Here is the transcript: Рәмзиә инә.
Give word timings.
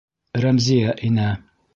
Рәмзиә 0.45 0.95
инә. 1.09 1.29